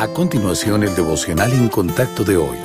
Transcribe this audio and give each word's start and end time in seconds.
A 0.00 0.06
continuación, 0.06 0.84
el 0.84 0.94
devocional 0.94 1.52
en 1.52 1.68
contacto 1.68 2.22
de 2.22 2.36
hoy. 2.36 2.56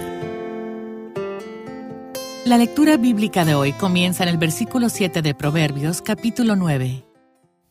La 2.46 2.60
lectura 2.60 2.96
bíblica 2.96 3.44
de 3.44 3.56
hoy 3.56 3.74
comienza 3.74 4.22
en 4.22 4.30
el 4.30 4.38
versículo 4.38 4.88
7 4.88 5.24
de 5.24 5.34
Proverbios, 5.34 6.04
capítulo 6.04 6.56
9. 6.56 7.04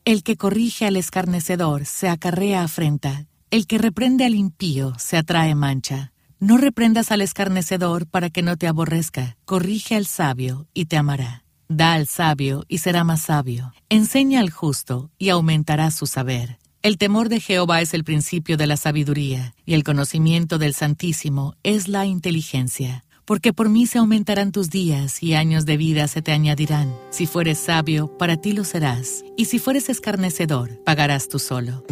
El 0.03 0.23
que 0.23 0.35
corrige 0.35 0.85
al 0.85 0.97
escarnecedor 0.97 1.85
se 1.85 2.09
acarrea 2.09 2.63
afrenta, 2.63 3.27
el 3.51 3.65
que 3.65 3.77
reprende 3.77 4.25
al 4.25 4.35
impío 4.35 4.95
se 4.97 5.15
atrae 5.15 5.55
mancha. 5.55 6.11
No 6.41 6.57
reprendas 6.57 7.13
al 7.13 7.21
escarnecedor 7.21 8.05
para 8.05 8.29
que 8.29 8.41
no 8.41 8.57
te 8.57 8.67
aborrezca, 8.67 9.37
corrige 9.45 9.95
al 9.95 10.07
sabio 10.07 10.67
y 10.73 10.87
te 10.87 10.97
amará. 10.97 11.45
Da 11.69 11.93
al 11.93 12.07
sabio 12.07 12.65
y 12.67 12.79
será 12.79 13.05
más 13.05 13.21
sabio, 13.21 13.71
enseña 13.87 14.41
al 14.41 14.49
justo 14.49 15.09
y 15.17 15.29
aumentará 15.29 15.89
su 15.91 16.05
saber. 16.05 16.59
El 16.83 16.97
temor 16.97 17.29
de 17.29 17.39
Jehová 17.39 17.79
es 17.79 17.93
el 17.93 18.03
principio 18.03 18.57
de 18.57 18.67
la 18.67 18.75
sabiduría, 18.75 19.55
y 19.65 19.73
el 19.73 19.85
conocimiento 19.85 20.57
del 20.57 20.73
Santísimo 20.73 21.55
es 21.63 21.87
la 21.87 22.05
inteligencia. 22.05 23.05
Porque 23.23 23.53
por 23.53 23.69
mí 23.69 23.87
se 23.87 23.99
aumentarán 23.99 24.51
tus 24.51 24.69
días 24.69 25.23
y 25.23 25.33
años 25.33 25.65
de 25.65 25.77
vida 25.77 26.09
se 26.09 26.21
te 26.21 26.33
añadirán. 26.33 26.93
Si 27.09 27.25
fueres 27.25 27.57
sabio, 27.57 28.09
para 28.17 28.35
ti 28.35 28.51
lo 28.51 28.65
serás, 28.65 29.23
y 29.37 29.45
si 29.45 29.59
fueres 29.59 29.87
escarnecedor, 29.87 30.77
pagarás 30.83 31.29
tú 31.29 31.39
solo. 31.39 31.85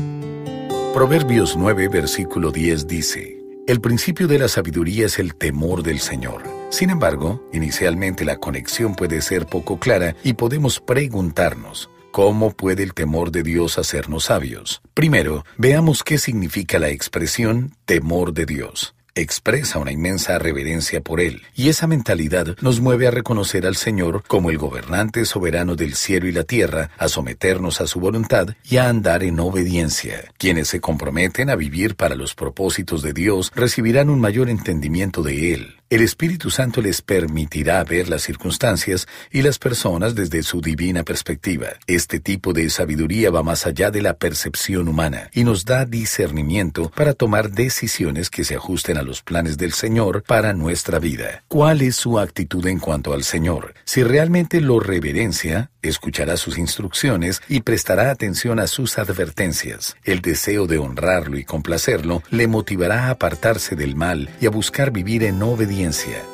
Proverbios 0.93 1.55
9, 1.55 1.87
versículo 1.87 2.51
10 2.51 2.85
dice, 2.85 3.41
El 3.67 3.79
principio 3.79 4.27
de 4.27 4.39
la 4.39 4.49
sabiduría 4.49 5.05
es 5.05 5.19
el 5.19 5.35
temor 5.35 5.83
del 5.83 6.01
Señor. 6.01 6.43
Sin 6.69 6.89
embargo, 6.89 7.47
inicialmente 7.53 8.25
la 8.25 8.39
conexión 8.39 8.95
puede 8.95 9.21
ser 9.21 9.45
poco 9.45 9.79
clara 9.79 10.17
y 10.21 10.33
podemos 10.33 10.81
preguntarnos, 10.81 11.89
¿Cómo 12.11 12.51
puede 12.51 12.83
el 12.83 12.93
temor 12.93 13.31
de 13.31 13.41
Dios 13.41 13.77
hacernos 13.77 14.25
sabios? 14.25 14.81
Primero, 14.93 15.45
veamos 15.57 16.03
qué 16.03 16.17
significa 16.17 16.77
la 16.77 16.89
expresión 16.89 17.75
temor 17.85 18.33
de 18.33 18.45
Dios 18.45 18.93
expresa 19.13 19.79
una 19.79 19.91
inmensa 19.91 20.39
reverencia 20.39 21.01
por 21.01 21.19
Él, 21.19 21.41
y 21.53 21.69
esa 21.69 21.87
mentalidad 21.87 22.55
nos 22.61 22.79
mueve 22.79 23.07
a 23.07 23.11
reconocer 23.11 23.65
al 23.65 23.75
Señor 23.75 24.23
como 24.27 24.49
el 24.49 24.57
gobernante 24.57 25.25
soberano 25.25 25.75
del 25.75 25.95
cielo 25.95 26.27
y 26.27 26.31
la 26.31 26.43
tierra, 26.43 26.91
a 26.97 27.07
someternos 27.07 27.81
a 27.81 27.87
su 27.87 27.99
voluntad 27.99 28.55
y 28.63 28.77
a 28.77 28.87
andar 28.87 29.23
en 29.23 29.39
obediencia. 29.39 30.31
Quienes 30.37 30.69
se 30.69 30.79
comprometen 30.79 31.49
a 31.49 31.55
vivir 31.55 31.95
para 31.95 32.15
los 32.15 32.35
propósitos 32.35 33.01
de 33.01 33.13
Dios 33.13 33.51
recibirán 33.53 34.09
un 34.09 34.21
mayor 34.21 34.49
entendimiento 34.49 35.23
de 35.23 35.53
Él. 35.53 35.80
El 35.91 35.99
Espíritu 36.03 36.49
Santo 36.49 36.81
les 36.81 37.01
permitirá 37.01 37.83
ver 37.83 38.07
las 38.07 38.21
circunstancias 38.21 39.09
y 39.29 39.41
las 39.41 39.59
personas 39.59 40.15
desde 40.15 40.41
su 40.41 40.61
divina 40.61 41.03
perspectiva. 41.03 41.67
Este 41.85 42.21
tipo 42.21 42.53
de 42.53 42.69
sabiduría 42.69 43.29
va 43.29 43.43
más 43.43 43.67
allá 43.67 43.91
de 43.91 44.01
la 44.01 44.13
percepción 44.13 44.87
humana 44.87 45.29
y 45.33 45.43
nos 45.43 45.65
da 45.65 45.83
discernimiento 45.83 46.89
para 46.95 47.13
tomar 47.13 47.51
decisiones 47.51 48.29
que 48.29 48.45
se 48.45 48.55
ajusten 48.55 48.95
a 48.95 49.01
los 49.01 49.21
planes 49.21 49.57
del 49.57 49.73
Señor 49.73 50.23
para 50.23 50.53
nuestra 50.53 50.97
vida. 50.97 51.43
¿Cuál 51.49 51.81
es 51.81 51.97
su 51.97 52.19
actitud 52.19 52.65
en 52.67 52.79
cuanto 52.79 53.11
al 53.11 53.25
Señor? 53.25 53.73
Si 53.83 54.01
realmente 54.01 54.61
lo 54.61 54.79
reverencia, 54.79 55.71
escuchará 55.81 56.37
sus 56.37 56.57
instrucciones 56.57 57.41
y 57.49 57.61
prestará 57.63 58.11
atención 58.11 58.59
a 58.59 58.67
sus 58.67 58.97
advertencias. 58.97 59.97
El 60.05 60.21
deseo 60.21 60.67
de 60.67 60.77
honrarlo 60.77 61.37
y 61.37 61.43
complacerlo 61.43 62.23
le 62.29 62.47
motivará 62.47 63.07
a 63.07 63.09
apartarse 63.09 63.75
del 63.75 63.97
mal 63.97 64.29
y 64.39 64.45
a 64.45 64.51
buscar 64.51 64.91
vivir 64.91 65.23
en 65.23 65.43
obediencia, 65.43 65.80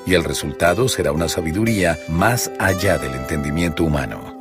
y 0.06 0.14
el 0.14 0.24
resultado 0.24 0.90
será 0.90 1.12
una 1.12 1.30
sabiduría 1.30 1.98
más 2.10 2.52
allá 2.60 2.98
del 2.98 3.16
entendimiento 3.16 3.84
humano. 3.84 4.37